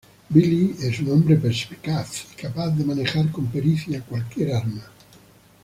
Billy 0.33 0.77
es 0.81 0.99
un 0.99 1.11
hombre 1.11 1.35
perspicaz 1.37 2.25
y 2.33 2.35
capaz 2.35 2.71
de 2.71 2.83
manejar 2.83 3.31
con 3.31 3.45
pericia 3.51 4.01
cualquier 4.01 4.53
arma. 4.53 4.87